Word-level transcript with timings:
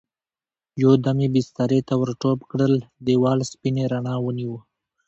يو 0.81 0.91
دم 1.05 1.17
يې 1.23 1.29
بسترې 1.35 1.79
ته 1.87 1.93
ور 1.99 2.09
ټوپ 2.21 2.39
کړل، 2.51 2.73
دېوال 3.05 3.39
سپينې 3.51 3.83
رڼا 3.91 4.15
ونيو. 4.21 4.55